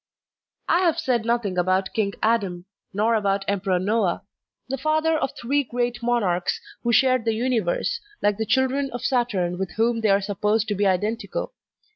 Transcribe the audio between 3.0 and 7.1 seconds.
about Em* peror Noah, the father of three great monarchs who